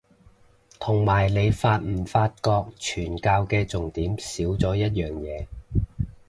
[0.79, 5.45] 同埋你發唔發覺傳教嘅重點少咗一樣嘢